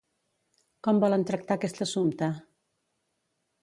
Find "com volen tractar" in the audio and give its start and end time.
0.87-1.59